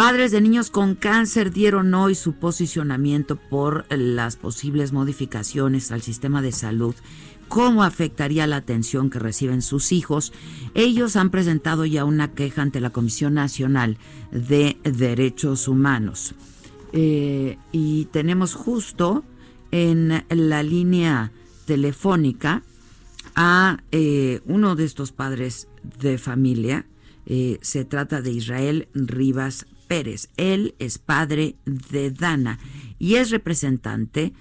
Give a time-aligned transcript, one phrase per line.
[0.00, 6.40] Padres de niños con cáncer dieron hoy su posicionamiento por las posibles modificaciones al sistema
[6.40, 6.94] de salud
[7.48, 10.32] cómo afectaría la atención que reciben sus hijos.
[10.72, 13.98] Ellos han presentado ya una queja ante la Comisión Nacional
[14.32, 16.34] de Derechos Humanos.
[16.94, 19.22] Eh, y tenemos justo
[19.70, 21.30] en la línea
[21.66, 22.62] telefónica
[23.34, 25.68] a eh, uno de estos padres
[26.00, 26.86] de familia.
[27.26, 30.28] Eh, se trata de Israel Rivas Pérez.
[30.36, 32.60] Él es padre de Dana
[33.00, 34.32] y es representante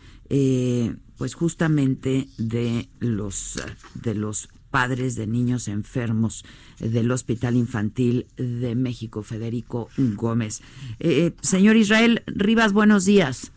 [1.17, 3.59] pues justamente de los
[3.95, 6.45] de los padres de niños enfermos
[6.79, 10.61] del Hospital Infantil de México, Federico Gómez.
[10.99, 13.51] Eh, eh, señor Israel Rivas, buenos días.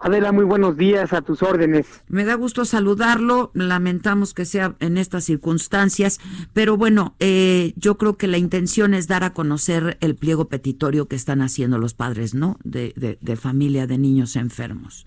[0.00, 1.86] Adela, muy buenos días a tus órdenes.
[2.08, 6.20] Me da gusto saludarlo, lamentamos que sea en estas circunstancias,
[6.54, 11.06] pero bueno, eh, yo creo que la intención es dar a conocer el pliego petitorio
[11.06, 12.56] que están haciendo los padres, ¿no?
[12.64, 15.06] De, de, de familia de niños enfermos.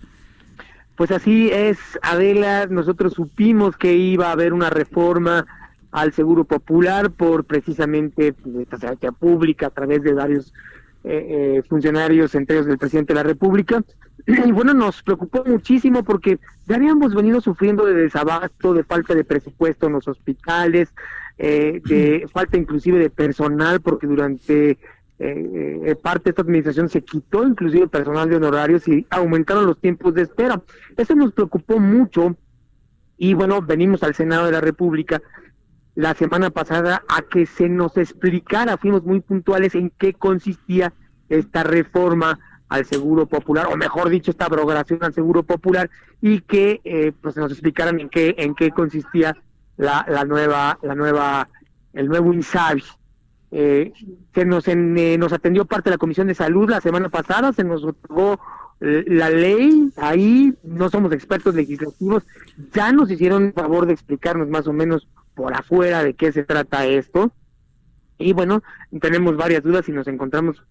[0.96, 5.44] Pues así es, Adela, nosotros supimos que iba a haber una reforma
[5.90, 10.52] al Seguro Popular por precisamente pues, esta pública a través de varios
[11.04, 13.82] eh, funcionarios, entre ellos del presidente de la República.
[14.26, 19.24] Y bueno, nos preocupó muchísimo porque ya habíamos venido sufriendo de desabasto, de falta de
[19.24, 20.94] presupuesto en los hospitales,
[21.36, 24.78] eh, de falta inclusive de personal, porque durante
[25.20, 29.78] eh, eh, parte de esta administración se quitó inclusive personal de honorarios y aumentaron los
[29.78, 30.60] tiempos de espera.
[30.96, 32.36] Eso nos preocupó mucho
[33.16, 35.22] y bueno, venimos al Senado de la República
[35.94, 40.92] la semana pasada a que se nos explicara, fuimos muy puntuales en qué consistía
[41.28, 46.80] esta reforma al Seguro Popular, o mejor dicho, esta abrogación al Seguro Popular, y que
[46.84, 49.36] eh, pues nos explicaran en qué en qué consistía
[49.76, 51.48] la, la nueva la nueva
[51.92, 52.82] el nuevo INSABI.
[53.56, 53.92] Eh,
[54.34, 57.62] se nos, eh, nos atendió parte de la Comisión de Salud la semana pasada, se
[57.62, 58.40] nos otorgó
[58.80, 62.26] eh, la ley, ahí no somos expertos legislativos,
[62.72, 66.86] ya nos hicieron favor de explicarnos más o menos por afuera de qué se trata
[66.86, 67.32] esto.
[68.18, 68.62] Y bueno,
[69.00, 70.62] tenemos varias dudas y nos encontramos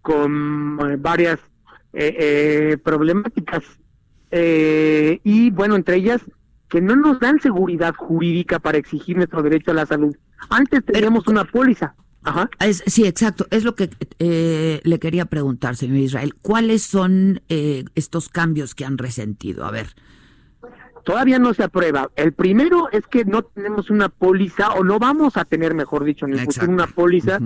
[0.00, 1.38] con eh, varias
[2.82, 3.62] problemáticas.
[4.32, 6.22] y bueno, entre ellas,
[6.68, 10.16] que no nos dan seguridad jurídica para exigir nuestro derecho a la salud.
[10.48, 11.94] Antes teníamos una póliza,
[12.24, 12.48] Ajá.
[12.86, 13.46] sí, exacto.
[13.50, 16.34] Es lo que eh, le quería preguntar, señor Israel.
[16.40, 19.64] ¿Cuáles son eh, estos cambios que han resentido?
[19.64, 19.88] A ver.
[21.04, 22.10] Todavía no se aprueba.
[22.16, 26.26] El primero es que no tenemos una póliza, o no vamos a tener, mejor dicho,
[26.26, 27.38] en el futuro, una póliza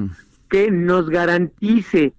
[0.49, 2.15] que nos garantice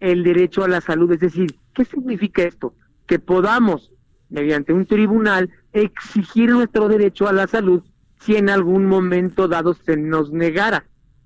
[0.00, 1.10] el derecho a la salud.
[1.12, 2.74] Es decir, ¿qué significa esto?
[3.06, 3.92] Que podamos,
[4.28, 7.82] mediante un tribunal, exigir nuestro derecho a la salud
[8.20, 10.84] si en algún momento dado se nos negara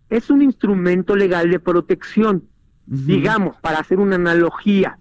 [0.09, 2.49] es un instrumento legal de protección.
[2.87, 4.99] Digamos, para hacer una analogía,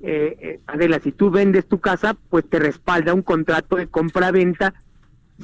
[0.00, 4.74] eh, eh, Adela, si tú vendes tu casa, pues te respalda un contrato de compra-venta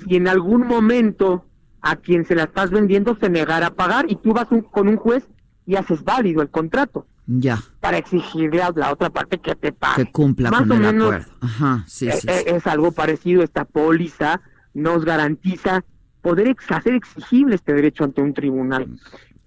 [0.07, 1.45] y en algún momento
[1.81, 4.97] a quien se la estás vendiendo se negara a pagar y tú vas con un
[4.97, 5.29] juez
[5.67, 7.07] y haces válido el contrato.
[7.27, 7.63] Ya.
[7.81, 10.05] Para exigirle a la otra parte que te pague.
[10.05, 11.33] Que cumpla con el acuerdo.
[11.41, 13.43] Ajá, sí, sí, eh, Es algo parecido.
[13.43, 14.43] Esta póliza
[14.75, 15.85] nos garantiza
[16.21, 18.99] poder hacer exigible este derecho ante un tribunal.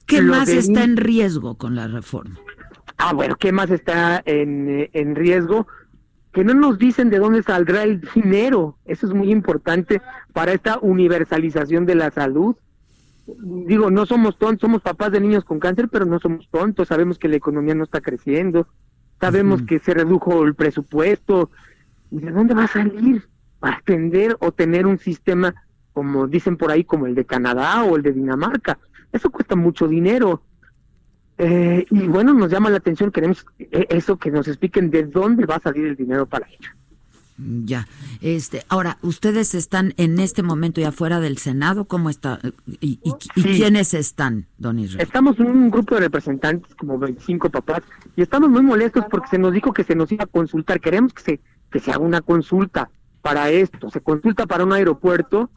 [0.06, 2.40] ¿Qué más está en riesgo con la reforma?
[3.10, 5.66] Ah, bueno, ¿qué más está en, en riesgo?
[6.34, 8.78] Que no nos dicen de dónde saldrá el dinero.
[8.84, 10.02] Eso es muy importante
[10.34, 12.58] para esta universalización de la salud.
[13.26, 16.90] Digo, no somos tontos, somos papás de niños con cáncer, pero no somos tontos.
[16.90, 18.68] Sabemos que la economía no está creciendo.
[19.22, 21.50] Sabemos que se redujo el presupuesto.
[22.12, 23.24] ¿Y de dónde va a salir
[23.62, 25.56] para atender o tener un sistema
[25.94, 28.78] como dicen por ahí, como el de Canadá o el de Dinamarca.
[29.14, 30.44] Eso cuesta mucho dinero.
[31.38, 35.46] Eh, y bueno, nos llama la atención, queremos eh, eso, que nos expliquen de dónde
[35.46, 36.72] va a salir el dinero para ello.
[37.38, 37.88] Ya,
[38.22, 42.40] este, ahora, ustedes están en este momento ya fuera del Senado, ¿cómo está?
[42.66, 42.98] ¿Y,
[43.36, 45.06] quiénes están, don Israel?
[45.06, 47.84] Estamos un grupo de representantes, como 25 papás,
[48.16, 51.14] y estamos muy molestos porque se nos dijo que se nos iba a consultar, queremos
[51.14, 51.40] que se,
[51.72, 52.90] que se haga una consulta
[53.22, 55.52] para esto, se consulta para un aeropuerto,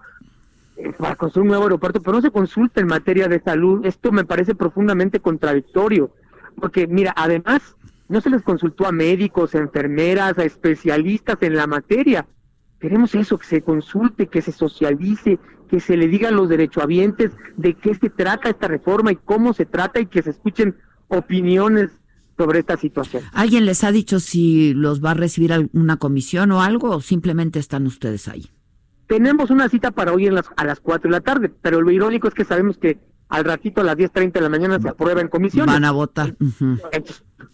[0.99, 3.85] para construir un nuevo aeropuerto, pero no se consulta en materia de salud.
[3.85, 6.13] Esto me parece profundamente contradictorio,
[6.61, 7.77] porque mira, además
[8.09, 12.27] no se les consultó a médicos, a enfermeras, a especialistas en la materia.
[12.81, 15.39] Queremos eso, que se consulte, que se socialice,
[15.69, 19.67] que se le digan los derechohabientes de qué se trata esta reforma y cómo se
[19.67, 20.77] trata y que se escuchen
[21.09, 21.91] opiniones
[22.37, 23.23] sobre esta situación.
[23.33, 27.59] ¿Alguien les ha dicho si los va a recibir alguna comisión o algo o simplemente
[27.59, 28.51] están ustedes ahí?
[29.11, 31.91] Tenemos una cita para hoy en las, a las 4 de la tarde, pero lo
[31.91, 32.97] irónico es que sabemos que
[33.29, 35.67] al ratito a las 10.30 de la mañana se aprueba en comisión.
[35.67, 36.37] Van a votar.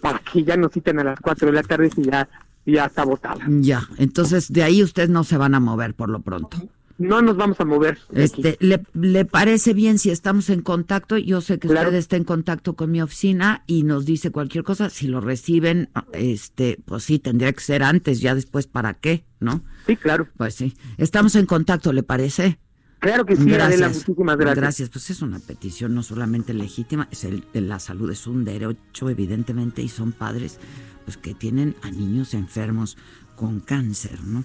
[0.03, 2.29] Para que ya nos citen a las 4 de la tarde y ya,
[2.67, 3.43] ya está votada.
[3.49, 6.59] Ya, entonces de ahí ustedes no se van a mover por lo pronto
[6.99, 7.99] no nos vamos a mover.
[8.13, 11.19] Este, ¿le, ¿le, parece bien si estamos en contacto?
[11.19, 14.91] Yo sé que usted está en contacto con mi oficina y nos dice cualquier cosa.
[14.91, 19.25] Si lo reciben, este, pues sí, tendría que ser antes, ya después, ¿para qué?
[19.41, 19.63] ¿No?
[19.87, 20.29] Sí, claro.
[20.37, 20.75] Pues sí.
[20.97, 22.59] Estamos en contacto, ¿le parece?
[22.99, 24.09] Claro que sí, gracias.
[24.09, 24.57] muchísimas gracias.
[24.57, 28.45] Gracias, pues es una petición no solamente legítima, es el de la salud, es un
[28.45, 30.59] derecho evidentemente y son padres
[31.05, 32.97] pues que tienen a niños enfermos
[33.37, 34.45] con cáncer, ¿no?